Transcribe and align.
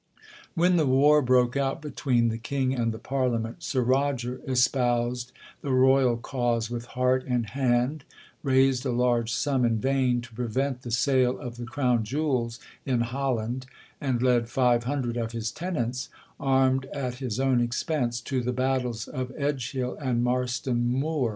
'When 0.55 0.77
the 0.77 0.87
war 0.87 1.21
broke 1.21 1.55
out 1.55 1.79
between 1.79 2.29
the 2.29 2.39
King 2.39 2.73
and 2.73 2.91
the 2.91 2.97
Parliament, 2.97 3.61
Sir 3.61 3.81
Roger 3.81 4.41
espoused 4.47 5.31
the 5.61 5.69
royal 5.69 6.17
cause 6.17 6.71
with 6.71 6.85
heart 6.97 7.23
and 7.27 7.45
hand,—raised 7.51 8.83
a 8.83 8.89
large 8.91 9.31
sum 9.31 9.63
in 9.63 9.77
vain, 9.77 10.19
to 10.21 10.33
prevent 10.33 10.81
the 10.81 10.89
sale 10.89 11.37
of 11.39 11.57
the 11.57 11.67
crown 11.67 12.03
jewels 12.03 12.59
in 12.83 13.01
Holland,—and 13.01 14.23
led 14.23 14.49
five 14.49 14.85
hundred 14.85 15.17
of 15.17 15.33
his 15.33 15.51
tenants, 15.51 16.09
armed 16.39 16.85
at 16.87 17.19
his 17.19 17.39
own 17.39 17.61
expence, 17.61 18.21
to 18.21 18.41
the 18.41 18.53
battles 18.53 19.07
of 19.07 19.31
Edge 19.37 19.71
hill 19.73 19.95
and 20.01 20.23
Marston 20.23 20.83
moor. 20.87 21.29